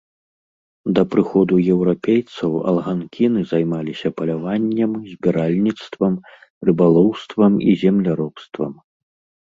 [0.99, 6.13] Да прыходу еўрапейцаў алганкіны займаліся паляваннем, збіральніцтвам,
[6.71, 8.71] рыбалоўствам і земляробствам.